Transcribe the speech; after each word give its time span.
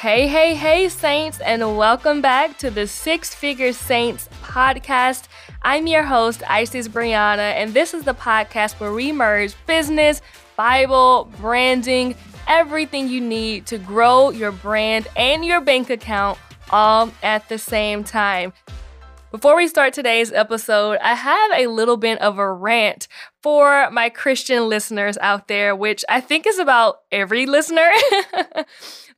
Hey, 0.00 0.28
hey, 0.28 0.54
hey, 0.54 0.88
Saints, 0.88 1.40
and 1.40 1.76
welcome 1.76 2.22
back 2.22 2.56
to 2.56 2.70
the 2.70 2.86
Six 2.86 3.34
Figure 3.34 3.74
Saints 3.74 4.30
podcast. 4.42 5.28
I'm 5.60 5.86
your 5.86 6.04
host, 6.04 6.42
Isis 6.48 6.88
Brianna, 6.88 7.52
and 7.52 7.74
this 7.74 7.92
is 7.92 8.04
the 8.04 8.14
podcast 8.14 8.80
where 8.80 8.94
we 8.94 9.12
merge 9.12 9.52
business, 9.66 10.22
Bible, 10.56 11.30
branding, 11.38 12.14
everything 12.48 13.10
you 13.10 13.20
need 13.20 13.66
to 13.66 13.76
grow 13.76 14.30
your 14.30 14.52
brand 14.52 15.06
and 15.16 15.44
your 15.44 15.60
bank 15.60 15.90
account 15.90 16.38
all 16.70 17.12
at 17.22 17.46
the 17.50 17.58
same 17.58 18.02
time. 18.02 18.54
Before 19.30 19.54
we 19.54 19.68
start 19.68 19.92
today's 19.92 20.32
episode, 20.32 20.96
I 21.02 21.14
have 21.14 21.50
a 21.58 21.66
little 21.66 21.98
bit 21.98 22.18
of 22.22 22.38
a 22.38 22.50
rant 22.50 23.06
for 23.42 23.90
my 23.90 24.08
Christian 24.10 24.68
listeners 24.68 25.16
out 25.20 25.48
there, 25.48 25.74
which 25.74 26.04
I 26.08 26.20
think 26.20 26.46
is 26.46 26.58
about 26.58 27.00
every 27.10 27.46
listener. 27.46 27.90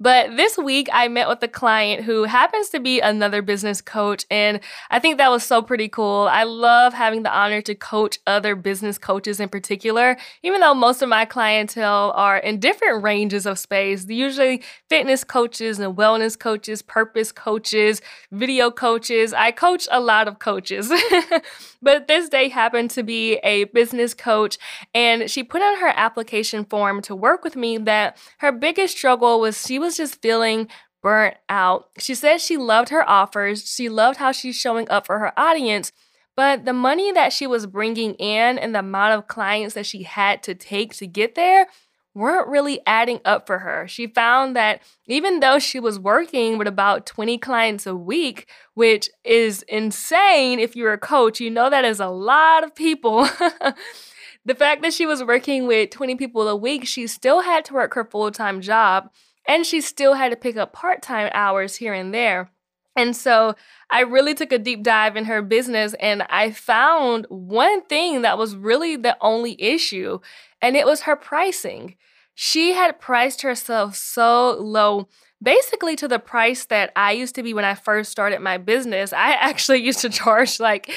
But 0.02 0.36
this 0.36 0.58
week, 0.58 0.88
I 0.92 1.06
met 1.06 1.28
with 1.28 1.40
a 1.44 1.48
client 1.48 2.02
who 2.02 2.24
happens 2.24 2.70
to 2.70 2.80
be 2.80 2.98
another 2.98 3.40
business 3.40 3.80
coach, 3.80 4.26
and 4.32 4.58
I 4.90 4.98
think 4.98 5.18
that 5.18 5.30
was 5.30 5.44
so 5.44 5.62
pretty 5.62 5.88
cool. 5.88 6.28
I 6.28 6.42
love 6.42 6.92
having 6.92 7.22
the 7.22 7.32
honor 7.32 7.60
to 7.62 7.76
coach 7.76 8.18
other 8.26 8.56
business 8.56 8.98
coaches 8.98 9.38
in 9.38 9.48
particular, 9.48 10.16
even 10.42 10.60
though 10.60 10.74
most 10.74 11.02
of 11.02 11.08
my 11.08 11.24
clientele 11.24 12.12
are 12.16 12.36
in 12.36 12.58
different 12.58 13.04
ranges 13.04 13.46
of 13.46 13.60
space, 13.60 14.04
usually 14.08 14.64
fitness 14.88 15.22
coaches 15.22 15.78
and 15.78 15.96
wellness 15.96 16.36
coaches, 16.36 16.82
purpose 16.82 17.30
coaches, 17.30 18.02
video 18.32 18.72
coaches. 18.72 19.32
I 19.32 19.52
coach 19.52 19.86
a 19.92 20.00
lot 20.00 20.26
of 20.26 20.40
coaches. 20.40 20.90
but 21.80 22.08
this 22.08 22.28
day 22.28 22.48
happened 22.48 22.90
to 22.90 23.04
be 23.04 23.34
a 23.44 23.64
business 23.66 24.11
coach, 24.14 24.58
and 24.92 25.30
she 25.30 25.44
put 25.44 25.62
on 25.62 25.78
her 25.78 25.92
application 25.94 26.64
form 26.64 27.00
to 27.02 27.14
work 27.14 27.44
with 27.44 27.54
me 27.54 27.78
that 27.78 28.16
her 28.38 28.50
biggest 28.50 28.96
struggle 28.96 29.38
was 29.38 29.64
she 29.64 29.78
was 29.78 29.92
was 29.92 30.10
just 30.10 30.22
feeling 30.22 30.68
burnt 31.02 31.36
out. 31.48 31.88
She 31.98 32.14
said 32.14 32.40
she 32.40 32.56
loved 32.56 32.88
her 32.90 33.08
offers, 33.08 33.68
she 33.68 33.88
loved 33.88 34.18
how 34.18 34.32
she's 34.32 34.56
showing 34.56 34.88
up 34.88 35.06
for 35.06 35.18
her 35.18 35.38
audience, 35.38 35.92
but 36.36 36.64
the 36.64 36.72
money 36.72 37.12
that 37.12 37.32
she 37.32 37.46
was 37.46 37.66
bringing 37.66 38.14
in 38.14 38.58
and 38.58 38.74
the 38.74 38.78
amount 38.78 39.14
of 39.14 39.26
clients 39.26 39.74
that 39.74 39.86
she 39.86 40.04
had 40.04 40.42
to 40.44 40.54
take 40.54 40.94
to 40.96 41.06
get 41.06 41.34
there 41.34 41.66
weren't 42.14 42.48
really 42.48 42.80
adding 42.86 43.20
up 43.24 43.46
for 43.46 43.60
her. 43.60 43.86
She 43.88 44.06
found 44.06 44.54
that 44.56 44.82
even 45.06 45.40
though 45.40 45.58
she 45.58 45.80
was 45.80 45.98
working 45.98 46.58
with 46.58 46.68
about 46.68 47.06
20 47.06 47.38
clients 47.38 47.86
a 47.86 47.96
week, 47.96 48.48
which 48.74 49.08
is 49.24 49.62
insane 49.68 50.58
if 50.58 50.76
you're 50.76 50.92
a 50.92 50.98
coach, 50.98 51.40
you 51.40 51.50
know 51.50 51.70
that 51.70 51.84
is 51.84 52.00
a 52.00 52.08
lot 52.08 52.64
of 52.64 52.74
people. 52.74 53.24
the 54.44 54.54
fact 54.54 54.82
that 54.82 54.92
she 54.92 55.06
was 55.06 55.24
working 55.24 55.66
with 55.66 55.90
20 55.90 56.16
people 56.16 56.48
a 56.48 56.56
week, 56.56 56.86
she 56.86 57.06
still 57.06 57.40
had 57.40 57.64
to 57.66 57.74
work 57.74 57.94
her 57.94 58.04
full 58.04 58.30
time 58.30 58.60
job 58.60 59.10
and 59.46 59.66
she 59.66 59.80
still 59.80 60.14
had 60.14 60.30
to 60.30 60.36
pick 60.36 60.56
up 60.56 60.72
part 60.72 61.02
time 61.02 61.30
hours 61.32 61.76
here 61.76 61.94
and 61.94 62.12
there. 62.14 62.50
And 62.94 63.16
so 63.16 63.54
I 63.90 64.00
really 64.00 64.34
took 64.34 64.52
a 64.52 64.58
deep 64.58 64.82
dive 64.82 65.16
in 65.16 65.24
her 65.24 65.42
business 65.42 65.94
and 66.00 66.22
I 66.28 66.50
found 66.50 67.26
one 67.28 67.82
thing 67.82 68.22
that 68.22 68.38
was 68.38 68.54
really 68.54 68.96
the 68.96 69.16
only 69.20 69.60
issue, 69.62 70.18
and 70.60 70.76
it 70.76 70.86
was 70.86 71.02
her 71.02 71.16
pricing. 71.16 71.96
She 72.34 72.72
had 72.72 73.00
priced 73.00 73.42
herself 73.42 73.94
so 73.94 74.56
low, 74.58 75.08
basically 75.42 75.96
to 75.96 76.08
the 76.08 76.18
price 76.18 76.66
that 76.66 76.92
I 76.96 77.12
used 77.12 77.34
to 77.34 77.42
be 77.42 77.52
when 77.54 77.64
I 77.64 77.74
first 77.74 78.10
started 78.10 78.40
my 78.40 78.58
business. 78.58 79.12
I 79.12 79.32
actually 79.40 79.82
used 79.82 80.00
to 80.00 80.08
charge 80.08 80.60
like 80.60 80.90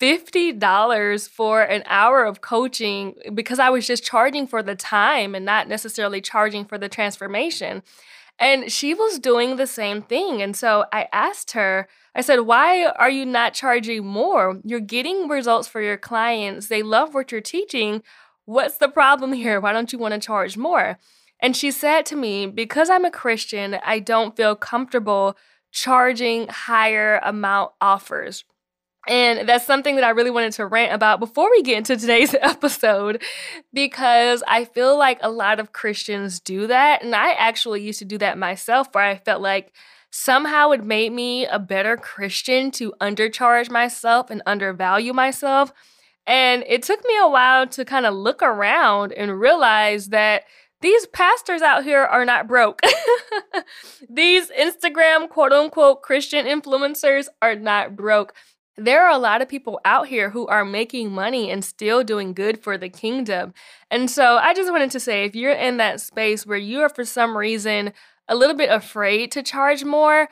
$50 0.00 1.28
for 1.28 1.62
an 1.62 1.84
hour 1.86 2.24
of 2.24 2.40
coaching 2.40 3.14
because 3.34 3.58
I 3.58 3.70
was 3.70 3.86
just 3.86 4.04
charging 4.04 4.46
for 4.46 4.62
the 4.62 4.74
time 4.74 5.34
and 5.34 5.44
not 5.44 5.68
necessarily 5.68 6.20
charging 6.20 6.64
for 6.64 6.76
the 6.76 6.88
transformation. 6.88 7.82
And 8.38 8.72
she 8.72 8.94
was 8.94 9.18
doing 9.18 9.56
the 9.56 9.66
same 9.66 10.02
thing. 10.02 10.42
And 10.42 10.56
so 10.56 10.86
I 10.92 11.08
asked 11.12 11.52
her, 11.52 11.88
I 12.14 12.22
said, 12.22 12.40
Why 12.40 12.86
are 12.86 13.10
you 13.10 13.24
not 13.24 13.54
charging 13.54 14.06
more? 14.06 14.60
You're 14.64 14.80
getting 14.80 15.28
results 15.28 15.68
for 15.68 15.80
your 15.80 15.96
clients. 15.96 16.66
They 16.68 16.82
love 16.82 17.14
what 17.14 17.30
you're 17.30 17.40
teaching. 17.40 18.02
What's 18.44 18.78
the 18.78 18.88
problem 18.88 19.32
here? 19.44 19.60
Why 19.60 19.72
don't 19.72 19.92
you 19.92 19.98
want 19.98 20.14
to 20.14 20.20
charge 20.20 20.56
more? 20.56 20.98
And 21.40 21.56
she 21.56 21.70
said 21.70 22.06
to 22.06 22.16
me, 22.16 22.46
Because 22.46 22.90
I'm 22.90 23.04
a 23.04 23.10
Christian, 23.10 23.78
I 23.84 23.98
don't 23.98 24.36
feel 24.36 24.56
comfortable 24.56 25.36
charging 25.70 26.48
higher 26.48 27.18
amount 27.24 27.72
offers. 27.80 28.44
And 29.08 29.48
that's 29.48 29.66
something 29.66 29.96
that 29.96 30.04
I 30.04 30.10
really 30.10 30.30
wanted 30.30 30.52
to 30.54 30.66
rant 30.66 30.92
about 30.92 31.18
before 31.18 31.50
we 31.50 31.62
get 31.62 31.78
into 31.78 31.96
today's 31.96 32.34
episode 32.40 33.22
because 33.72 34.42
I 34.46 34.64
feel 34.64 34.96
like 34.96 35.18
a 35.22 35.30
lot 35.30 35.58
of 35.58 35.72
Christians 35.72 36.38
do 36.38 36.68
that. 36.68 37.02
And 37.02 37.14
I 37.14 37.32
actually 37.32 37.82
used 37.82 37.98
to 37.98 38.04
do 38.04 38.18
that 38.18 38.38
myself 38.38 38.88
where 38.92 39.04
I 39.04 39.16
felt 39.16 39.42
like 39.42 39.72
somehow 40.10 40.70
it 40.70 40.84
made 40.84 41.12
me 41.12 41.46
a 41.46 41.58
better 41.58 41.96
Christian 41.96 42.70
to 42.72 42.92
undercharge 43.00 43.70
myself 43.70 44.30
and 44.30 44.42
undervalue 44.46 45.12
myself. 45.12 45.72
And 46.24 46.62
it 46.68 46.84
took 46.84 47.04
me 47.04 47.18
a 47.18 47.28
while 47.28 47.66
to 47.68 47.84
kind 47.84 48.06
of 48.06 48.14
look 48.14 48.40
around 48.40 49.12
and 49.12 49.40
realize 49.40 50.10
that 50.10 50.44
these 50.80 51.06
pastors 51.06 51.62
out 51.62 51.82
here 51.84 52.02
are 52.02 52.24
not 52.24 52.46
broke. 52.46 52.80
these 54.08 54.50
Instagram 54.50 55.28
quote 55.28 55.52
unquote 55.52 56.02
Christian 56.02 56.46
influencers 56.46 57.26
are 57.40 57.56
not 57.56 57.96
broke 57.96 58.34
there 58.76 59.04
are 59.04 59.10
a 59.10 59.18
lot 59.18 59.42
of 59.42 59.48
people 59.48 59.80
out 59.84 60.08
here 60.08 60.30
who 60.30 60.46
are 60.46 60.64
making 60.64 61.12
money 61.12 61.50
and 61.50 61.64
still 61.64 62.02
doing 62.02 62.32
good 62.32 62.62
for 62.62 62.78
the 62.78 62.88
kingdom. 62.88 63.52
And 63.90 64.10
so 64.10 64.36
I 64.38 64.54
just 64.54 64.72
wanted 64.72 64.90
to 64.92 65.00
say 65.00 65.24
if 65.24 65.34
you're 65.34 65.52
in 65.52 65.76
that 65.76 66.00
space 66.00 66.46
where 66.46 66.58
you 66.58 66.80
are 66.80 66.88
for 66.88 67.04
some 67.04 67.36
reason 67.36 67.92
a 68.28 68.34
little 68.34 68.56
bit 68.56 68.70
afraid 68.70 69.30
to 69.32 69.42
charge 69.42 69.84
more, 69.84 70.28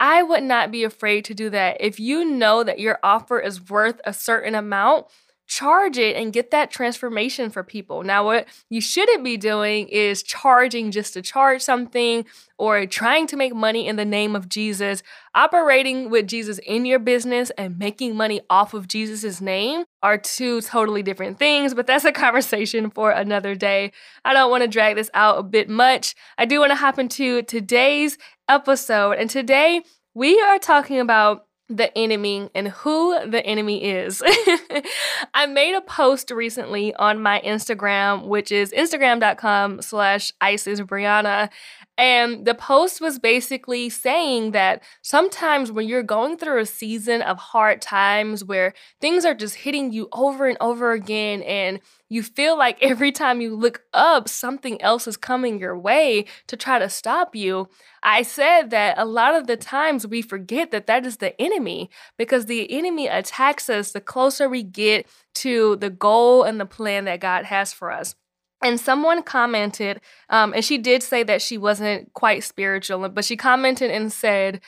I 0.00 0.22
would 0.22 0.42
not 0.42 0.72
be 0.72 0.82
afraid 0.82 1.24
to 1.26 1.34
do 1.34 1.50
that. 1.50 1.76
If 1.80 2.00
you 2.00 2.24
know 2.24 2.64
that 2.64 2.80
your 2.80 2.98
offer 3.02 3.38
is 3.38 3.70
worth 3.70 4.00
a 4.04 4.12
certain 4.12 4.54
amount, 4.54 5.06
charge 5.46 5.98
it 5.98 6.16
and 6.16 6.32
get 6.32 6.50
that 6.50 6.70
transformation 6.70 7.50
for 7.50 7.62
people. 7.62 8.02
Now, 8.02 8.24
what 8.24 8.46
you 8.70 8.80
shouldn't 8.80 9.22
be 9.22 9.36
doing 9.36 9.88
is 9.88 10.22
charging 10.22 10.90
just 10.90 11.14
to 11.14 11.22
charge 11.22 11.62
something 11.62 12.24
or 12.56 12.86
trying 12.86 13.26
to 13.26 13.36
make 13.36 13.54
money 13.54 13.86
in 13.86 13.96
the 13.96 14.04
name 14.04 14.34
of 14.34 14.48
Jesus. 14.48 15.02
Operating 15.34 16.08
with 16.08 16.26
Jesus 16.26 16.58
in 16.58 16.86
your 16.86 16.98
business 16.98 17.50
and 17.58 17.78
making 17.78 18.16
money 18.16 18.40
off 18.48 18.74
of 18.74 18.88
Jesus' 18.88 19.40
name 19.40 19.84
are 20.02 20.16
two 20.16 20.60
totally 20.60 21.02
different 21.02 21.38
things, 21.38 21.74
but 21.74 21.86
that's 21.86 22.04
a 22.04 22.12
conversation 22.24 22.90
for 22.90 23.10
another 23.10 23.54
day. 23.54 23.92
I 24.24 24.32
don't 24.32 24.50
want 24.50 24.62
to 24.62 24.68
drag 24.68 24.96
this 24.96 25.10
out 25.14 25.38
a 25.38 25.42
bit 25.42 25.68
much. 25.68 26.14
I 26.38 26.46
do 26.46 26.60
want 26.60 26.70
to 26.70 26.76
hop 26.76 26.98
into 26.98 27.42
today's 27.42 28.16
episode, 28.48 29.12
and 29.12 29.28
today 29.28 29.82
we 30.14 30.40
are 30.40 30.58
talking 30.58 31.00
about 31.00 31.46
the 31.68 31.96
enemy 31.96 32.50
and 32.54 32.68
who 32.68 33.28
the 33.28 33.44
enemy 33.44 33.84
is. 33.84 34.22
I 35.34 35.46
made 35.46 35.74
a 35.74 35.80
post 35.80 36.30
recently 36.30 36.94
on 36.94 37.22
my 37.22 37.40
Instagram, 37.44 38.26
which 38.26 38.52
is 38.52 38.72
instagram.com 38.72 39.80
slash 39.82 40.32
Isis 40.40 40.80
Brianna. 40.80 41.50
And 41.96 42.44
the 42.44 42.54
post 42.54 43.00
was 43.00 43.20
basically 43.20 43.88
saying 43.88 44.50
that 44.50 44.82
sometimes 45.02 45.70
when 45.70 45.86
you're 45.86 46.02
going 46.02 46.36
through 46.36 46.60
a 46.60 46.66
season 46.66 47.22
of 47.22 47.38
hard 47.38 47.80
times 47.80 48.42
where 48.42 48.74
things 49.00 49.24
are 49.24 49.34
just 49.34 49.54
hitting 49.54 49.92
you 49.92 50.08
over 50.12 50.48
and 50.48 50.58
over 50.60 50.90
again, 50.90 51.42
and 51.42 51.78
you 52.08 52.24
feel 52.24 52.58
like 52.58 52.78
every 52.82 53.12
time 53.12 53.40
you 53.40 53.54
look 53.54 53.82
up, 53.92 54.28
something 54.28 54.82
else 54.82 55.06
is 55.06 55.16
coming 55.16 55.60
your 55.60 55.78
way 55.78 56.24
to 56.48 56.56
try 56.56 56.80
to 56.80 56.88
stop 56.88 57.36
you. 57.36 57.68
I 58.02 58.22
said 58.22 58.70
that 58.70 58.98
a 58.98 59.04
lot 59.04 59.36
of 59.36 59.46
the 59.46 59.56
times 59.56 60.04
we 60.04 60.20
forget 60.20 60.72
that 60.72 60.88
that 60.88 61.06
is 61.06 61.18
the 61.18 61.40
enemy 61.40 61.90
because 62.18 62.46
the 62.46 62.70
enemy 62.72 63.06
attacks 63.06 63.70
us 63.70 63.92
the 63.92 64.00
closer 64.00 64.48
we 64.48 64.64
get 64.64 65.06
to 65.36 65.76
the 65.76 65.90
goal 65.90 66.42
and 66.42 66.60
the 66.60 66.66
plan 66.66 67.04
that 67.04 67.20
God 67.20 67.44
has 67.44 67.72
for 67.72 67.92
us. 67.92 68.16
And 68.62 68.80
someone 68.80 69.22
commented, 69.22 70.00
um, 70.30 70.54
and 70.54 70.64
she 70.64 70.78
did 70.78 71.02
say 71.02 71.22
that 71.24 71.42
she 71.42 71.58
wasn't 71.58 72.12
quite 72.14 72.44
spiritual, 72.44 73.08
but 73.10 73.24
she 73.24 73.36
commented 73.36 73.90
and 73.90 74.12
said, 74.12 74.60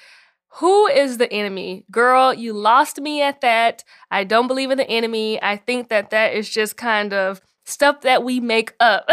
who 0.56 0.86
is 0.86 1.18
the 1.18 1.30
enemy? 1.32 1.84
Girl, 1.90 2.32
you 2.32 2.52
lost 2.54 3.00
me 3.00 3.20
at 3.20 3.42
that. 3.42 3.84
I 4.10 4.24
don't 4.24 4.46
believe 4.46 4.70
in 4.70 4.78
the 4.78 4.88
enemy. 4.88 5.42
I 5.42 5.56
think 5.56 5.88
that 5.88 6.10
that 6.10 6.34
is 6.34 6.48
just 6.48 6.76
kind 6.76 7.12
of 7.12 7.42
stuff 7.66 8.02
that 8.02 8.24
we 8.24 8.40
make 8.40 8.72
up. 8.80 9.06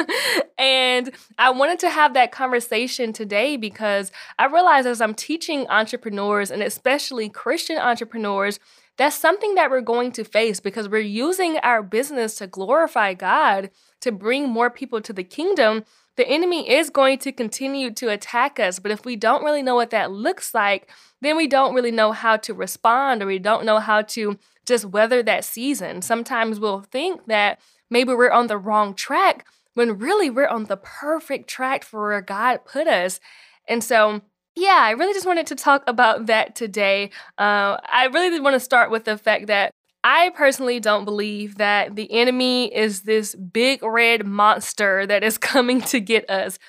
and 0.58 1.10
I 1.38 1.50
wanted 1.50 1.80
to 1.80 1.90
have 1.90 2.14
that 2.14 2.32
conversation 2.32 3.12
today 3.12 3.56
because 3.56 4.10
I 4.38 4.46
realize 4.46 4.86
as 4.86 5.00
I'm 5.00 5.14
teaching 5.14 5.66
entrepreneurs 5.68 6.50
and 6.50 6.62
especially 6.62 7.28
Christian 7.28 7.78
entrepreneurs, 7.78 8.58
that's 8.96 9.16
something 9.16 9.54
that 9.56 9.70
we're 9.70 9.82
going 9.82 10.12
to 10.12 10.24
face 10.24 10.60
because 10.60 10.88
we're 10.88 11.00
using 11.00 11.58
our 11.58 11.82
business 11.82 12.36
to 12.36 12.46
glorify 12.46 13.12
God 13.12 13.70
to 14.00 14.12
bring 14.12 14.48
more 14.48 14.70
people 14.70 15.00
to 15.00 15.12
the 15.12 15.24
kingdom, 15.24 15.84
the 16.16 16.28
enemy 16.28 16.70
is 16.70 16.90
going 16.90 17.18
to 17.18 17.32
continue 17.32 17.90
to 17.92 18.08
attack 18.08 18.58
us. 18.58 18.78
But 18.78 18.90
if 18.90 19.04
we 19.04 19.16
don't 19.16 19.44
really 19.44 19.62
know 19.62 19.74
what 19.74 19.90
that 19.90 20.10
looks 20.10 20.54
like, 20.54 20.90
then 21.20 21.36
we 21.36 21.46
don't 21.46 21.74
really 21.74 21.90
know 21.90 22.12
how 22.12 22.36
to 22.38 22.54
respond 22.54 23.22
or 23.22 23.26
we 23.26 23.38
don't 23.38 23.64
know 23.64 23.78
how 23.78 24.02
to 24.02 24.38
just 24.66 24.86
weather 24.86 25.22
that 25.22 25.44
season. 25.44 26.02
Sometimes 26.02 26.58
we'll 26.58 26.80
think 26.80 27.26
that 27.26 27.60
maybe 27.90 28.14
we're 28.14 28.30
on 28.30 28.46
the 28.46 28.58
wrong 28.58 28.94
track 28.94 29.46
when 29.74 29.98
really 29.98 30.30
we're 30.30 30.48
on 30.48 30.64
the 30.64 30.76
perfect 30.76 31.48
track 31.48 31.84
for 31.84 32.08
where 32.08 32.22
God 32.22 32.64
put 32.64 32.86
us. 32.86 33.20
And 33.68 33.84
so, 33.84 34.22
yeah, 34.54 34.78
I 34.80 34.92
really 34.92 35.12
just 35.12 35.26
wanted 35.26 35.46
to 35.48 35.54
talk 35.54 35.84
about 35.86 36.26
that 36.26 36.54
today. 36.54 37.10
Uh, 37.36 37.76
I 37.84 38.08
really 38.12 38.30
did 38.30 38.42
want 38.42 38.54
to 38.54 38.60
start 38.60 38.90
with 38.90 39.04
the 39.04 39.18
fact 39.18 39.48
that 39.48 39.72
I 40.08 40.30
personally 40.36 40.78
don't 40.78 41.04
believe 41.04 41.56
that 41.56 41.96
the 41.96 42.12
enemy 42.12 42.72
is 42.72 43.02
this 43.02 43.34
big 43.34 43.82
red 43.82 44.24
monster 44.24 45.04
that 45.04 45.24
is 45.24 45.36
coming 45.52 45.80
to 45.82 45.98
get 45.98 46.30
us. 46.30 46.60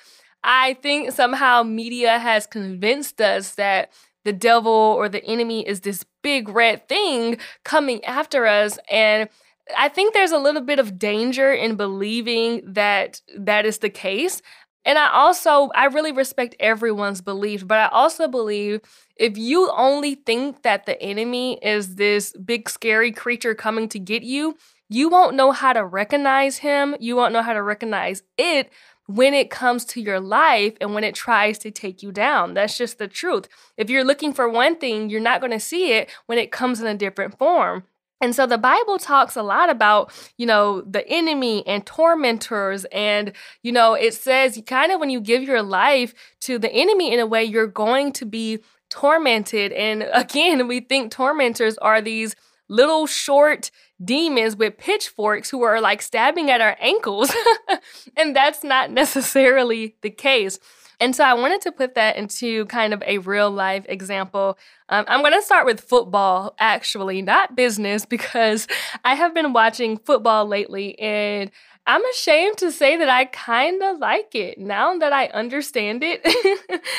I 0.43 0.73
think 0.81 1.11
somehow 1.11 1.61
media 1.61 2.17
has 2.17 2.47
convinced 2.47 3.21
us 3.21 3.53
that 3.53 3.93
the 4.25 4.33
devil 4.33 4.71
or 4.71 5.07
the 5.07 5.23
enemy 5.23 5.67
is 5.67 5.81
this 5.81 6.03
big 6.23 6.49
red 6.49 6.89
thing 6.89 7.37
coming 7.63 8.03
after 8.05 8.47
us. 8.47 8.79
And 8.89 9.29
I 9.77 9.87
think 9.89 10.15
there's 10.15 10.31
a 10.31 10.39
little 10.39 10.63
bit 10.63 10.79
of 10.79 10.97
danger 10.97 11.53
in 11.53 11.75
believing 11.75 12.63
that 12.73 13.21
that 13.37 13.67
is 13.67 13.77
the 13.77 13.91
case. 13.91 14.41
And 14.87 14.97
I 14.97 15.09
also, 15.11 15.69
I 15.75 15.85
really 15.87 16.13
respect 16.13 16.55
everyone's 16.61 17.19
belief, 17.19 17.67
but 17.67 17.77
I 17.77 17.87
also 17.89 18.29
believe 18.29 18.79
if 19.17 19.37
you 19.37 19.69
only 19.75 20.15
think 20.15 20.63
that 20.63 20.85
the 20.85 20.99
enemy 21.01 21.59
is 21.61 21.95
this 21.95 22.31
big 22.31 22.69
scary 22.69 23.11
creature 23.11 23.53
coming 23.53 23.89
to 23.89 23.99
get 23.99 24.23
you, 24.23 24.57
you 24.87 25.09
won't 25.09 25.35
know 25.35 25.51
how 25.51 25.73
to 25.73 25.83
recognize 25.83 26.59
him. 26.59 26.95
You 27.01 27.17
won't 27.17 27.33
know 27.33 27.41
how 27.41 27.51
to 27.51 27.61
recognize 27.61 28.23
it 28.37 28.71
when 29.07 29.33
it 29.33 29.49
comes 29.49 29.83
to 29.85 30.01
your 30.01 30.21
life 30.21 30.77
and 30.79 30.93
when 30.93 31.03
it 31.03 31.15
tries 31.15 31.57
to 31.59 31.71
take 31.71 32.01
you 32.01 32.13
down. 32.13 32.53
That's 32.53 32.77
just 32.77 32.97
the 32.97 33.09
truth. 33.09 33.49
If 33.75 33.89
you're 33.89 34.05
looking 34.05 34.31
for 34.31 34.47
one 34.47 34.77
thing, 34.77 35.09
you're 35.09 35.19
not 35.19 35.41
going 35.41 35.51
to 35.51 35.59
see 35.59 35.91
it 35.91 36.09
when 36.27 36.37
it 36.37 36.53
comes 36.53 36.79
in 36.79 36.87
a 36.87 36.95
different 36.95 37.37
form. 37.37 37.83
And 38.19 38.35
so 38.35 38.47
the 38.47 38.57
Bible 38.57 38.97
talks 38.97 39.35
a 39.35 39.43
lot 39.43 39.69
about, 39.69 40.11
you 40.37 40.45
know, 40.45 40.81
the 40.81 41.07
enemy 41.07 41.65
and 41.67 41.85
tormentors. 41.85 42.85
And, 42.85 43.33
you 43.61 43.71
know, 43.71 43.93
it 43.93 44.13
says 44.13 44.61
kind 44.65 44.91
of 44.91 44.99
when 44.99 45.09
you 45.09 45.21
give 45.21 45.43
your 45.43 45.61
life 45.61 46.13
to 46.41 46.57
the 46.57 46.71
enemy 46.71 47.13
in 47.13 47.19
a 47.19 47.27
way, 47.27 47.43
you're 47.43 47.67
going 47.67 48.11
to 48.13 48.25
be 48.25 48.59
tormented. 48.89 49.71
And 49.71 50.07
again, 50.13 50.67
we 50.67 50.79
think 50.79 51.11
tormentors 51.11 51.77
are 51.77 52.01
these 52.01 52.35
little 52.69 53.07
short 53.07 53.71
demons 54.03 54.55
with 54.55 54.77
pitchforks 54.77 55.49
who 55.49 55.63
are 55.63 55.79
like 55.79 56.01
stabbing 56.01 56.49
at 56.49 56.61
our 56.61 56.75
ankles. 56.79 57.31
and 58.17 58.35
that's 58.35 58.63
not 58.63 58.91
necessarily 58.91 59.95
the 60.01 60.09
case. 60.09 60.59
And 60.99 61.15
so 61.15 61.23
I 61.23 61.33
wanted 61.33 61.61
to 61.61 61.71
put 61.71 61.95
that 61.95 62.15
into 62.15 62.65
kind 62.65 62.93
of 62.93 63.03
a 63.05 63.19
real 63.19 63.51
life 63.51 63.85
example. 63.87 64.57
Um, 64.89 65.05
I'm 65.07 65.21
going 65.21 65.33
to 65.33 65.41
start 65.41 65.65
with 65.65 65.81
football, 65.81 66.55
actually, 66.59 67.21
not 67.21 67.55
business, 67.55 68.05
because 68.17 68.67
I 69.05 69.15
have 69.15 69.33
been 69.33 69.53
watching 69.53 69.97
football 69.97 70.45
lately 70.45 70.97
and 70.99 71.51
I'm 71.89 72.03
ashamed 72.07 72.57
to 72.57 72.69
say 72.69 72.97
that 72.97 73.07
I 73.07 73.25
kind 73.25 73.81
of 73.81 73.99
like 73.99 74.35
it 74.35 74.59
now 74.59 74.97
that 74.97 75.13
I 75.13 75.27
understand 75.27 76.03
it 76.03 76.21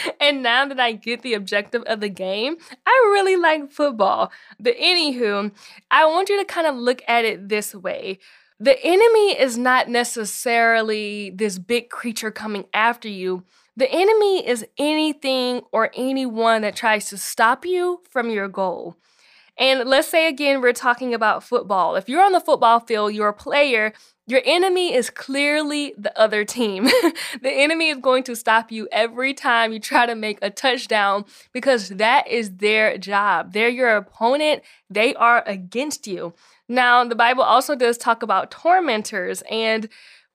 and 0.21 0.43
now 0.43 0.65
that 0.65 0.81
I 0.81 0.93
get 0.93 1.21
the 1.21 1.35
objective 1.35 1.83
of 1.83 2.01
the 2.01 2.09
game. 2.09 2.57
I 2.87 3.11
really 3.13 3.37
like 3.37 3.71
football. 3.71 4.33
But 4.59 4.79
anywho, 4.79 5.53
I 5.91 6.07
want 6.07 6.31
you 6.31 6.39
to 6.39 6.45
kind 6.47 6.67
of 6.67 6.75
look 6.75 7.03
at 7.07 7.27
it 7.27 7.51
this 7.51 7.75
way. 7.75 8.19
The 8.59 8.83
enemy 8.83 9.39
is 9.39 9.59
not 9.59 9.91
necessarily 9.91 11.31
this 11.31 11.59
big 11.59 11.91
creature 11.91 12.31
coming 12.31 12.65
after 12.73 13.09
you. 13.09 13.45
The 13.79 13.93
enemy 13.93 14.45
is 14.45 14.67
anything 14.77 15.63
or 15.71 15.93
anyone 15.95 16.63
that 16.63 16.75
tries 16.75 17.09
to 17.11 17.17
stop 17.17 17.65
you 17.65 18.01
from 18.11 18.29
your 18.29 18.49
goal. 18.49 18.97
And 19.57 19.89
let's 19.89 20.09
say 20.09 20.27
again, 20.27 20.61
we're 20.61 20.73
talking 20.73 21.15
about 21.15 21.45
football. 21.45 21.95
If 21.95 22.09
you're 22.09 22.25
on 22.25 22.33
the 22.33 22.41
football 22.41 22.81
field, 22.81 23.15
you're 23.15 23.29
a 23.29 23.33
player, 23.33 23.93
your 24.27 24.43
enemy 24.45 24.93
is 24.93 25.11
clearly 25.11 25.95
the 25.97 26.17
other 26.19 26.45
team. 26.45 26.85
the 27.41 27.53
enemy 27.53 27.91
is 27.91 27.99
going 27.99 28.25
to 28.25 28.35
stop 28.35 28.73
you 28.73 28.89
every 28.91 29.33
time 29.33 29.73
you 29.73 29.79
try 29.79 30.07
to 30.07 30.17
make 30.17 30.41
a 30.43 30.51
touchdown 30.51 31.25
because 31.53 31.91
that 31.91 32.27
is 32.27 32.57
their 32.57 32.99
job. 32.99 33.53
They're 33.53 33.69
your 33.69 33.95
opponent, 33.97 34.65
they 34.91 35.15
are 35.15 35.45
against 35.47 36.09
you. 36.09 36.35
Now, 36.69 37.05
the 37.05 37.15
Bible 37.15 37.45
also 37.45 37.77
does 37.77 37.97
talk 37.97 38.25
about 38.25 38.51
tormentors, 38.51 39.43
and 39.49 39.89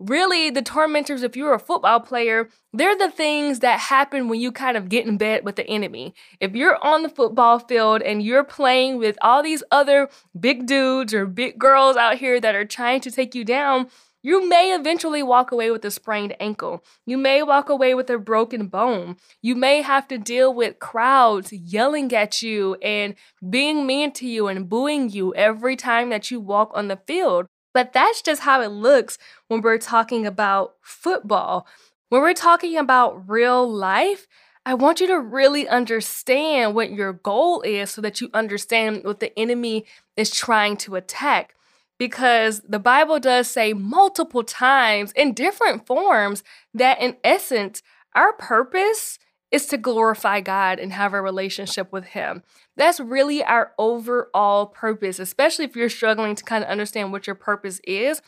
really 0.05 0.49
the 0.49 0.61
tormentors 0.61 1.23
if 1.23 1.35
you're 1.35 1.53
a 1.53 1.59
football 1.59 1.99
player 1.99 2.49
they're 2.73 2.97
the 2.97 3.11
things 3.11 3.59
that 3.59 3.79
happen 3.79 4.27
when 4.27 4.39
you 4.39 4.51
kind 4.51 4.77
of 4.77 4.89
get 4.89 5.05
in 5.05 5.17
bed 5.17 5.43
with 5.43 5.55
the 5.55 5.67
enemy 5.67 6.13
if 6.39 6.55
you're 6.55 6.83
on 6.83 7.03
the 7.03 7.09
football 7.09 7.59
field 7.59 8.01
and 8.01 8.23
you're 8.23 8.43
playing 8.43 8.97
with 8.97 9.17
all 9.21 9.43
these 9.43 9.63
other 9.71 10.09
big 10.39 10.65
dudes 10.65 11.13
or 11.13 11.25
big 11.25 11.57
girls 11.57 11.95
out 11.95 12.17
here 12.17 12.39
that 12.39 12.55
are 12.55 12.65
trying 12.65 13.01
to 13.01 13.11
take 13.11 13.35
you 13.35 13.43
down 13.43 13.87
you 14.25 14.47
may 14.47 14.73
eventually 14.73 15.21
walk 15.21 15.51
away 15.51 15.69
with 15.69 15.83
a 15.83 15.91
sprained 15.91 16.33
ankle. 16.39 16.81
You 17.05 17.17
may 17.17 17.43
walk 17.43 17.67
away 17.67 17.93
with 17.93 18.09
a 18.09 18.17
broken 18.17 18.67
bone. 18.67 19.17
You 19.41 19.53
may 19.53 19.81
have 19.81 20.07
to 20.07 20.17
deal 20.17 20.53
with 20.53 20.79
crowds 20.79 21.51
yelling 21.51 22.13
at 22.13 22.41
you 22.41 22.75
and 22.75 23.15
being 23.47 23.85
mean 23.85 24.13
to 24.13 24.25
you 24.25 24.47
and 24.47 24.69
booing 24.69 25.09
you 25.09 25.35
every 25.35 25.75
time 25.75 26.09
that 26.11 26.31
you 26.31 26.39
walk 26.39 26.71
on 26.73 26.87
the 26.87 27.01
field. 27.05 27.47
But 27.73 27.93
that's 27.93 28.21
just 28.21 28.41
how 28.43 28.61
it 28.61 28.67
looks 28.67 29.17
when 29.47 29.61
we're 29.61 29.77
talking 29.79 30.25
about 30.25 30.75
football. 30.81 31.67
When 32.09 32.21
we're 32.21 32.33
talking 32.33 32.77
about 32.77 33.27
real 33.29 33.67
life, 33.67 34.27
I 34.65 34.75
want 34.75 35.01
you 35.01 35.07
to 35.07 35.19
really 35.19 35.67
understand 35.67 36.75
what 36.75 36.91
your 36.91 37.11
goal 37.11 37.61
is 37.61 37.91
so 37.91 38.01
that 38.01 38.21
you 38.21 38.29
understand 38.33 39.03
what 39.03 39.19
the 39.19 39.37
enemy 39.37 39.85
is 40.15 40.29
trying 40.29 40.77
to 40.77 40.95
attack. 40.95 41.55
Because 41.99 42.61
the 42.61 42.79
Bible 42.79 43.19
does 43.19 43.49
say 43.49 43.73
multiple 43.73 44.43
times 44.43 45.11
in 45.13 45.33
different 45.33 45.85
forms 45.85 46.43
that, 46.73 47.01
in 47.01 47.17
essence, 47.23 47.81
our 48.15 48.33
purpose 48.33 49.19
is 49.53 49.67
to 49.67 49.77
glorify 49.77 50.41
God 50.41 50.79
and 50.79 50.91
have 50.91 51.13
a 51.13 51.21
relationship 51.21 51.93
with 51.93 52.05
Him. 52.05 52.41
That's 52.75 52.99
really 52.99 53.43
our 53.43 53.71
overall 53.77 54.65
purpose, 54.65 55.19
especially 55.19 55.65
if 55.65 55.75
you're 55.75 55.89
struggling 55.89 56.33
to 56.33 56.43
kind 56.43 56.63
of 56.63 56.71
understand 56.71 57.11
what 57.11 57.27
your 57.27 57.35
purpose 57.35 57.79
is. 57.83 58.19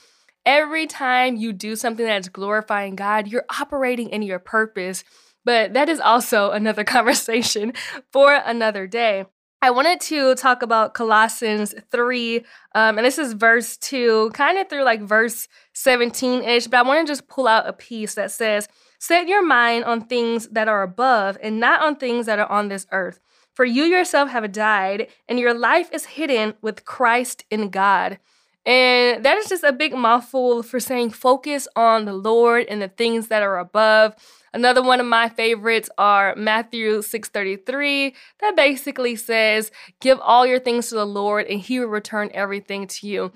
Every 0.46 0.86
time 0.86 1.36
you 1.36 1.52
do 1.52 1.76
something 1.76 2.06
that's 2.06 2.30
glorifying 2.30 2.96
God, 2.96 3.28
you're 3.28 3.46
operating 3.60 4.10
in 4.10 4.22
your 4.22 4.38
purpose. 4.38 5.04
But 5.44 5.74
that 5.74 5.90
is 5.90 6.00
also 6.00 6.52
another 6.52 6.84
conversation 6.84 7.74
for 8.14 8.36
another 8.36 8.86
day. 8.86 9.26
I 9.64 9.72
wanted 9.72 10.00
to 10.02 10.36
talk 10.36 10.62
about 10.62 10.94
Colossians 10.94 11.74
3, 11.92 12.38
um, 12.76 13.00
and 13.00 13.00
this 13.00 13.18
is 13.18 13.34
verse 13.34 13.78
2, 13.78 14.30
kind 14.36 14.60
of 14.60 14.70
through 14.70 14.84
like 14.84 15.02
verse 15.02 15.48
17 15.74 16.44
ish, 16.44 16.68
but 16.68 16.78
I 16.78 16.82
want 16.84 17.08
to 17.08 17.12
just 17.12 17.28
pull 17.28 17.48
out 17.48 17.68
a 17.68 17.74
piece 17.74 18.14
that 18.14 18.30
says, 18.30 18.68
Set 19.00 19.28
your 19.28 19.46
mind 19.46 19.84
on 19.86 20.02
things 20.02 20.48
that 20.50 20.68
are 20.68 20.84
above 20.84 21.38
and 21.42 21.60
not 21.60 21.82
on 21.82 21.96
things 21.96 22.26
that 22.26 22.40
are 22.40 22.52
on 22.52 22.70
this 22.70 22.88
earth. 22.92 23.20
For 23.54 23.64
you 23.64 23.84
yourself 23.84 24.30
have 24.32 24.52
died, 24.52 25.08
and 25.30 25.40
your 25.40 25.54
life 25.54 25.90
is 25.94 26.06
hidden 26.06 26.56
with 26.62 26.84
Christ 26.84 27.46
in 27.50 27.70
God. 27.70 28.20
And 28.66 29.24
that 29.24 29.38
is 29.38 29.48
just 29.48 29.64
a 29.64 29.72
big 29.72 29.94
mouthful 29.96 30.64
for 30.64 30.80
saying 30.80 31.12
focus 31.12 31.68
on 31.76 32.06
the 32.06 32.14
Lord 32.14 32.66
and 32.68 32.82
the 32.82 32.88
things 32.88 33.28
that 33.28 33.44
are 33.44 33.60
above. 33.60 34.16
Another 34.54 34.82
one 34.82 35.00
of 35.00 35.06
my 35.06 35.30
favorites 35.30 35.90
are 35.98 36.36
Matthew 36.36 37.02
6:33 37.02 38.16
that 38.40 38.56
basically 38.56 39.16
says, 39.16 39.72
"Give 40.00 40.20
all 40.20 40.48
your 40.48 40.60
things 40.60 40.90
to 40.90 40.96
the 40.96 41.06
Lord 41.06 41.46
and 41.46 41.60
he 41.60 41.80
will 41.80 41.88
return 41.88 42.32
everything 42.34 42.88
to 42.88 43.08
you." 43.08 43.32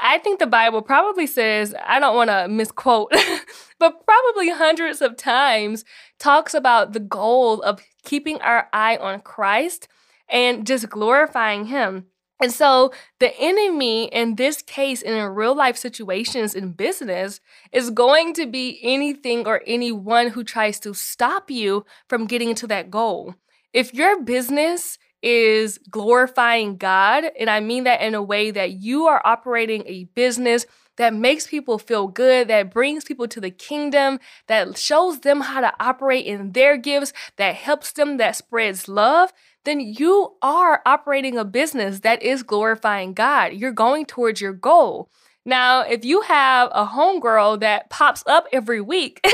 I 0.00 0.18
think 0.18 0.38
the 0.38 0.46
Bible 0.46 0.82
probably 0.82 1.26
says, 1.26 1.74
I 1.84 2.00
don't 2.00 2.16
want 2.16 2.30
to 2.30 2.48
misquote, 2.48 3.12
but 3.78 4.06
probably 4.06 4.50
hundreds 4.50 5.02
of 5.02 5.16
times 5.16 5.84
talks 6.18 6.54
about 6.54 6.92
the 6.92 7.00
goal 7.00 7.60
of 7.62 7.82
keeping 8.04 8.40
our 8.40 8.68
eye 8.72 8.96
on 8.96 9.20
Christ 9.20 9.88
and 10.28 10.66
just 10.66 10.88
glorifying 10.88 11.66
Him. 11.66 12.06
And 12.40 12.52
so 12.52 12.92
the 13.20 13.32
enemy 13.38 14.06
in 14.06 14.34
this 14.34 14.62
case 14.62 15.00
and 15.00 15.14
in 15.14 15.26
real 15.26 15.54
life 15.54 15.76
situations 15.76 16.56
in 16.56 16.72
business 16.72 17.40
is 17.70 17.90
going 17.90 18.34
to 18.34 18.46
be 18.46 18.80
anything 18.82 19.46
or 19.46 19.62
anyone 19.64 20.28
who 20.28 20.42
tries 20.42 20.80
to 20.80 20.92
stop 20.92 21.52
you 21.52 21.84
from 22.08 22.26
getting 22.26 22.56
to 22.56 22.66
that 22.66 22.90
goal. 22.90 23.36
If 23.72 23.94
your 23.94 24.20
business 24.22 24.98
is 25.22 25.78
glorifying 25.90 26.76
God. 26.76 27.24
And 27.38 27.48
I 27.48 27.60
mean 27.60 27.84
that 27.84 28.00
in 28.00 28.14
a 28.14 28.22
way 28.22 28.50
that 28.50 28.72
you 28.72 29.06
are 29.06 29.22
operating 29.24 29.84
a 29.86 30.04
business 30.14 30.66
that 30.96 31.14
makes 31.14 31.46
people 31.46 31.78
feel 31.78 32.06
good, 32.06 32.48
that 32.48 32.72
brings 32.72 33.04
people 33.04 33.26
to 33.28 33.40
the 33.40 33.50
kingdom, 33.50 34.18
that 34.46 34.76
shows 34.76 35.20
them 35.20 35.40
how 35.40 35.60
to 35.60 35.72
operate 35.80 36.26
in 36.26 36.52
their 36.52 36.76
gifts, 36.76 37.12
that 37.36 37.54
helps 37.54 37.92
them, 37.92 38.18
that 38.18 38.36
spreads 38.36 38.88
love, 38.88 39.32
then 39.64 39.80
you 39.80 40.34
are 40.42 40.82
operating 40.84 41.38
a 41.38 41.44
business 41.44 42.00
that 42.00 42.22
is 42.22 42.42
glorifying 42.42 43.14
God. 43.14 43.54
You're 43.54 43.72
going 43.72 44.04
towards 44.04 44.40
your 44.40 44.52
goal. 44.52 45.10
Now, 45.44 45.80
if 45.80 46.04
you 46.04 46.22
have 46.22 46.68
a 46.72 46.86
homegirl 46.86 47.60
that 47.60 47.90
pops 47.90 48.22
up 48.26 48.46
every 48.52 48.80
week, 48.80 49.24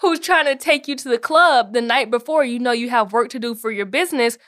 who's 0.00 0.18
trying 0.18 0.46
to 0.46 0.56
take 0.56 0.88
you 0.88 0.96
to 0.96 1.08
the 1.08 1.18
club 1.18 1.72
the 1.72 1.80
night 1.80 2.10
before 2.10 2.44
you 2.44 2.58
know 2.58 2.72
you 2.72 2.90
have 2.90 3.12
work 3.12 3.28
to 3.30 3.38
do 3.38 3.54
for 3.54 3.70
your 3.70 3.86
business, 3.86 4.38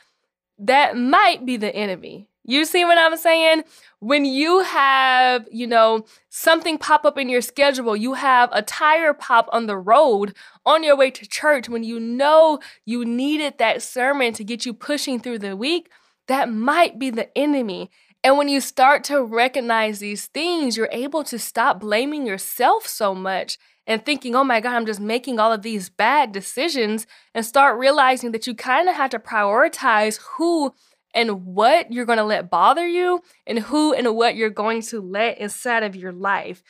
that 0.63 0.97
might 0.97 1.45
be 1.45 1.57
the 1.57 1.75
enemy. 1.75 2.29
You 2.45 2.65
see 2.65 2.85
what 2.85 2.99
I'm 2.99 3.17
saying? 3.17 3.63
When 4.01 4.25
you 4.25 4.61
have, 4.61 5.47
you 5.53 5.67
know, 5.67 6.05
something 6.29 6.77
pop 6.77 7.05
up 7.05 7.17
in 7.17 7.29
your 7.29 7.41
schedule, 7.41 7.95
you 7.97 8.15
have 8.15 8.49
a 8.53 8.63
tire 8.63 9.15
pop 9.15 9.49
on 9.53 9.67
the 9.67 9.77
road 9.77 10.35
on 10.67 10.83
your 10.83 10.97
way 10.97 11.11
to 11.13 11.27
church 11.27 11.69
when 11.69 11.85
you 11.85 12.01
know 12.01 12.59
you 12.85 13.05
needed 13.05 13.59
that 13.59 13.83
sermon 13.83 14.33
to 14.35 14.45
get 14.45 14.67
you 14.67 14.75
pushing 14.75 15.21
through 15.21 15.39
the 15.39 15.57
week, 15.57 15.91
that 16.27 16.51
might 16.51 16.99
be 16.99 17.11
the 17.11 17.37
enemy. 17.39 17.91
And 18.25 18.39
when 18.39 18.49
you 18.49 18.61
start 18.61 19.05
to 19.05 19.23
recognize 19.23 19.99
these 19.99 20.27
things, 20.27 20.77
you're 20.77 20.89
able 20.93 21.25
to 21.25 21.39
stop 21.39 21.81
blaming 21.81 22.27
yourself 22.27 22.87
so 22.87 23.15
much 23.15 23.59
and 23.87 24.05
thinking, 24.05 24.35
oh 24.35 24.45
my 24.45 24.61
God, 24.61 24.75
I'm 24.75 24.87
just 24.87 25.01
making 25.01 25.39
all 25.39 25.53
of 25.53 25.63
these 25.63 25.89
bad 25.89 26.33
decisions, 26.33 27.07
and 27.35 27.45
start 27.45 27.79
realizing 27.79 28.33
that 28.33 28.47
you 28.47 28.55
kind 28.55 28.89
of 28.89 28.95
have 28.95 29.11
to 29.11 29.19
prioritize 29.19 30.21
who 30.37 30.75
and 31.15 31.45
what 31.45 31.93
you're 31.93 32.07
going 32.07 32.19
to 32.19 32.25
let 32.25 32.51
bother 32.51 32.87
you 32.87 33.21
and 33.47 33.59
who 33.59 33.93
and 33.93 34.17
what 34.17 34.35
you're 34.35 34.51
going 34.51 34.81
to 34.81 35.01
let 35.01 35.39
inside 35.39 35.83
of 35.83 35.95
your 35.95 36.13
life. 36.13 36.63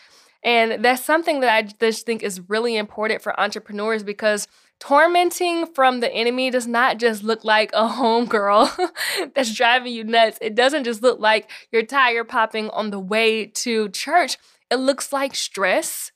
And 0.43 0.85
that's 0.85 1.05
something 1.05 1.41
that 1.41 1.55
I 1.55 1.63
just 1.63 2.05
think 2.05 2.25
is 2.25 2.41
really 2.49 2.77
important 2.77 3.23
for 3.23 3.39
entrepreneurs 3.39 4.03
because 4.03 4.49
Tormenting 4.83 5.67
from 5.67 6.01
the 6.01 6.13
enemy 6.13 6.51
does 6.51 6.67
not 6.67 6.99
just 6.99 7.23
look 7.23 7.45
like 7.45 7.71
a 7.73 7.89
homegirl 7.89 8.91
that's 9.33 9.55
driving 9.55 9.93
you 9.93 10.03
nuts. 10.03 10.39
It 10.41 10.57
doesn't 10.57 10.83
just 10.83 11.05
look 11.05 11.21
like 11.21 11.49
your 11.71 11.85
tire 11.85 12.25
popping 12.25 12.69
on 12.71 12.91
the 12.91 12.99
way 12.99 13.47
to 13.47 13.91
church. 13.91 14.39
It 14.73 14.81
looks 14.81 15.13
like 15.13 15.37
stress. 15.37 16.11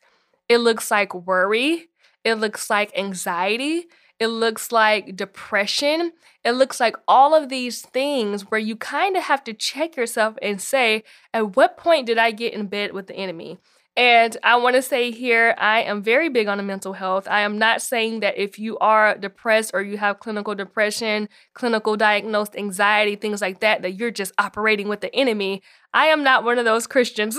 It 0.48 0.58
looks 0.58 0.90
like 0.90 1.14
worry. 1.14 1.88
It 2.24 2.34
looks 2.34 2.70
like 2.70 2.96
anxiety. 2.96 3.86
It 4.18 4.28
looks 4.28 4.72
like 4.72 5.16
depression. 5.16 6.12
It 6.44 6.52
looks 6.52 6.80
like 6.80 6.96
all 7.06 7.34
of 7.34 7.48
these 7.48 7.82
things 7.82 8.42
where 8.50 8.60
you 8.60 8.76
kind 8.76 9.16
of 9.16 9.24
have 9.24 9.44
to 9.44 9.52
check 9.52 9.96
yourself 9.96 10.36
and 10.40 10.60
say, 10.60 11.04
at 11.34 11.56
what 11.56 11.76
point 11.76 12.06
did 12.06 12.18
I 12.18 12.30
get 12.30 12.54
in 12.54 12.66
bed 12.68 12.92
with 12.92 13.08
the 13.08 13.14
enemy? 13.16 13.58
And 13.96 14.36
I 14.42 14.56
want 14.56 14.76
to 14.76 14.82
say 14.82 15.10
here, 15.10 15.54
I 15.56 15.80
am 15.82 16.02
very 16.02 16.28
big 16.28 16.48
on 16.48 16.58
the 16.58 16.62
mental 16.62 16.92
health. 16.92 17.26
I 17.26 17.40
am 17.40 17.56
not 17.56 17.80
saying 17.80 18.20
that 18.20 18.36
if 18.36 18.58
you 18.58 18.76
are 18.76 19.16
depressed 19.16 19.70
or 19.72 19.80
you 19.80 19.96
have 19.96 20.20
clinical 20.20 20.54
depression, 20.54 21.30
clinical 21.54 21.96
diagnosed 21.96 22.56
anxiety, 22.56 23.16
things 23.16 23.40
like 23.40 23.60
that, 23.60 23.80
that 23.80 23.94
you're 23.94 24.10
just 24.10 24.32
operating 24.36 24.88
with 24.88 25.00
the 25.00 25.14
enemy. 25.16 25.62
I 25.94 26.06
am 26.06 26.22
not 26.22 26.44
one 26.44 26.58
of 26.58 26.66
those 26.66 26.86
Christians. 26.86 27.38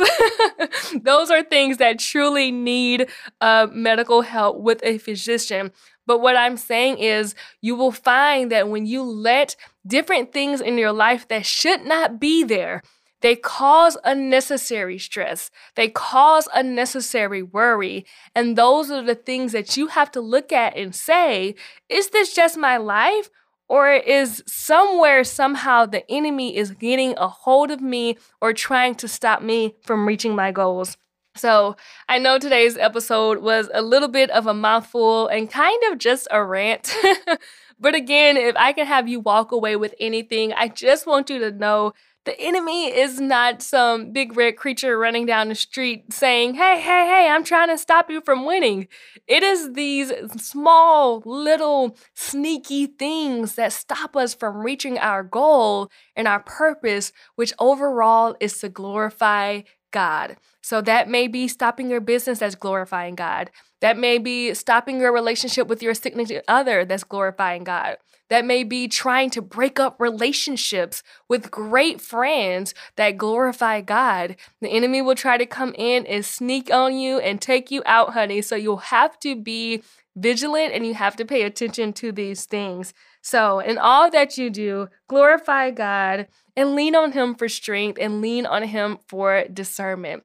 those 1.04 1.30
are 1.30 1.44
things 1.44 1.78
that 1.78 2.00
truly 2.00 2.52
need 2.52 3.08
uh, 3.40 3.68
medical 3.72 4.22
help 4.22 4.58
with 4.58 4.80
a 4.82 4.98
physician. 4.98 5.72
But 6.08 6.22
what 6.22 6.36
I'm 6.36 6.58
saying 6.58 6.98
is, 6.98 7.36
you 7.62 7.76
will 7.76 7.92
find 7.92 8.52
that 8.52 8.68
when 8.68 8.88
you 8.88 9.04
let 9.04 9.56
different 9.86 10.34
things 10.34 10.60
in 10.60 10.80
your 10.80 10.94
life 10.94 11.28
that 11.28 11.46
should 11.46 11.86
not 11.86 12.20
be 12.20 12.44
there, 12.44 12.82
they 13.22 13.36
cause 13.36 13.98
unnecessary 14.04 15.00
stress. 15.00 15.50
They 15.76 15.90
cause 15.90 16.48
unnecessary 16.54 17.42
worry. 17.42 18.06
And 18.36 18.56
those 18.56 18.92
are 18.92 19.02
the 19.02 19.16
things 19.16 19.52
that 19.54 19.76
you 19.76 19.88
have 19.88 20.12
to 20.12 20.22
look 20.22 20.52
at 20.52 20.78
and 20.78 20.94
say, 20.94 21.56
is 21.90 22.10
this 22.10 22.34
just 22.34 22.58
my 22.58 22.78
life? 22.78 23.30
Or 23.70 23.92
is 23.92 24.44
somewhere, 24.48 25.26
somehow, 25.26 25.86
the 25.86 26.10
enemy 26.10 26.56
is 26.56 26.72
getting 26.72 27.16
a 27.18 27.28
hold 27.28 27.70
of 27.70 27.82
me 27.82 28.18
or 28.40 28.54
trying 28.54 28.96
to 28.96 29.10
stop 29.10 29.42
me 29.42 29.76
from 29.82 30.08
reaching 30.08 30.36
my 30.36 30.54
goals? 30.54 30.96
So, 31.36 31.76
I 32.08 32.18
know 32.18 32.40
today's 32.40 32.78
episode 32.78 33.40
was 33.40 33.70
a 33.74 33.82
little 33.82 34.08
bit 34.08 34.30
of 34.32 34.48
a 34.48 34.54
mouthful 34.54 35.28
and 35.28 35.52
kind 35.52 35.84
of 35.92 35.98
just 35.98 36.30
a 36.32 36.44
rant. 36.44 36.96
but 37.80 37.94
again, 37.94 38.38
if 38.38 38.56
I 38.56 38.72
can 38.72 38.86
have 38.86 39.10
you 39.10 39.20
walk 39.20 39.52
away 39.52 39.76
with 39.76 39.94
anything, 40.00 40.54
I 40.54 40.70
just 40.70 41.06
want 41.06 41.30
you 41.30 41.40
to 41.40 41.52
know 41.52 41.94
the 42.28 42.40
enemy 42.42 42.88
is 42.88 43.22
not 43.22 43.62
some 43.62 44.12
big 44.12 44.36
red 44.36 44.58
creature 44.58 45.00
running 45.00 45.26
down 45.26 45.48
the 45.48 45.56
street 45.56 46.12
saying, 46.12 46.56
Hey, 46.56 46.76
hey, 46.76 47.08
hey, 47.08 47.30
I'm 47.32 47.46
trying 47.46 47.70
to 47.70 47.78
stop 47.78 48.12
you 48.12 48.20
from 48.20 48.46
winning. 48.46 48.90
It 49.28 49.44
is 49.44 49.72
these 49.74 50.12
small, 50.36 51.24
little, 51.26 51.98
sneaky 52.16 52.86
things 52.86 53.56
that 53.56 53.72
stop 53.72 54.18
us 54.18 54.34
from 54.34 54.58
reaching 54.58 54.98
our 54.98 55.24
goal 55.24 55.90
and 56.18 56.28
our 56.28 56.42
purpose, 56.42 57.14
which 57.36 57.54
overall 57.60 58.36
is 58.42 58.58
to 58.60 58.68
glorify 58.68 59.62
God. 59.98 60.38
So 60.62 60.80
that 60.82 61.10
may 61.10 61.28
be 61.28 61.48
stopping 61.48 61.90
your 61.90 62.00
business 62.00 62.38
that's 62.38 62.54
glorifying 62.54 63.16
God. 63.16 63.50
That 63.82 63.98
may 63.98 64.20
be 64.20 64.54
stopping 64.54 65.00
your 65.00 65.12
relationship 65.12 65.68
with 65.68 65.82
your 65.82 65.96
significant 65.96 66.46
other 66.48 66.86
that's 66.86 67.04
glorifying 67.04 67.64
God. 67.64 67.98
That 68.30 68.46
may 68.46 68.64
be 68.64 68.88
trying 68.88 69.32
to 69.32 69.42
break 69.42 69.80
up 69.80 70.00
relationships 70.00 71.02
with 71.28 71.50
great 71.50 72.00
friends 72.00 72.76
that 72.96 73.18
glorify 73.18 73.82
God. 73.82 74.36
The 74.62 74.70
enemy 74.70 75.02
will 75.02 75.16
try 75.16 75.36
to 75.36 75.48
come 75.48 75.74
in 75.76 76.06
and 76.06 76.24
sneak 76.24 76.72
on 76.72 76.96
you 76.96 77.18
and 77.18 77.42
take 77.42 77.72
you 77.72 77.82
out, 77.88 78.14
honey. 78.14 78.44
So 78.44 78.56
you'll 78.56 78.78
have 78.78 79.20
to 79.22 79.36
be 79.36 79.82
vigilant 80.16 80.74
and 80.74 80.86
you 80.86 80.94
have 80.94 81.16
to 81.16 81.26
pay 81.26 81.42
attention 81.42 81.92
to 81.94 82.12
these 82.12 82.46
things. 82.46 82.94
So, 83.22 83.60
in 83.60 83.78
all 83.78 84.10
that 84.12 84.38
you 84.38 84.50
do, 84.50 84.88
glorify 85.08 85.72
God 85.72 86.28
and 86.56 86.76
lean 86.76 86.96
on 86.96 87.12
Him 87.12 87.36
for 87.36 87.50
strength 87.50 87.98
and 88.00 88.22
lean 88.22 88.46
on 88.46 88.64
Him 88.64 88.98
for 89.08 89.46
discernment. 89.52 90.24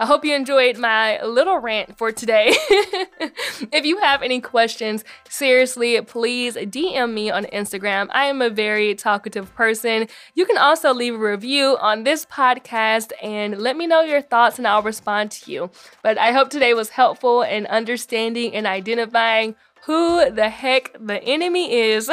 I 0.00 0.06
hope 0.06 0.24
you 0.24 0.32
enjoyed 0.32 0.78
my 0.78 1.20
little 1.24 1.58
rant 1.58 1.98
for 1.98 2.12
today. 2.12 2.50
if 3.72 3.84
you 3.84 3.98
have 3.98 4.22
any 4.22 4.40
questions, 4.40 5.02
seriously, 5.28 6.00
please 6.02 6.54
DM 6.54 7.12
me 7.12 7.30
on 7.30 7.46
Instagram. 7.46 8.06
I 8.12 8.26
am 8.26 8.40
a 8.40 8.48
very 8.48 8.94
talkative 8.94 9.52
person. 9.56 10.06
You 10.36 10.46
can 10.46 10.56
also 10.56 10.94
leave 10.94 11.16
a 11.16 11.18
review 11.18 11.76
on 11.80 12.04
this 12.04 12.24
podcast 12.24 13.10
and 13.20 13.58
let 13.58 13.76
me 13.76 13.88
know 13.88 14.02
your 14.02 14.22
thoughts 14.22 14.56
and 14.58 14.68
I'll 14.68 14.82
respond 14.82 15.32
to 15.32 15.50
you. 15.50 15.70
But 16.04 16.16
I 16.16 16.30
hope 16.30 16.50
today 16.50 16.74
was 16.74 16.90
helpful 16.90 17.42
in 17.42 17.66
understanding 17.66 18.54
and 18.54 18.68
identifying 18.68 19.56
who 19.82 20.30
the 20.30 20.48
heck 20.48 20.96
the 21.04 21.20
enemy 21.24 21.72
is 21.72 22.08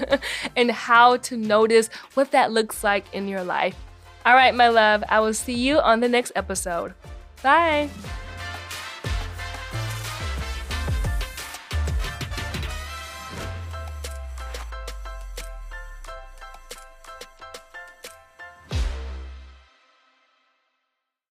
and 0.56 0.70
how 0.70 1.16
to 1.16 1.36
notice 1.36 1.88
what 2.14 2.30
that 2.30 2.52
looks 2.52 2.84
like 2.84 3.12
in 3.12 3.26
your 3.26 3.42
life. 3.42 3.74
All 4.24 4.34
right, 4.34 4.54
my 4.54 4.68
love, 4.68 5.02
I 5.08 5.18
will 5.18 5.34
see 5.34 5.54
you 5.54 5.80
on 5.80 5.98
the 5.98 6.08
next 6.08 6.30
episode. 6.36 6.94
Bye. 7.44 7.90